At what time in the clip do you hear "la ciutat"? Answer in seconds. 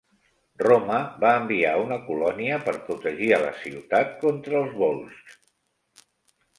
3.47-4.19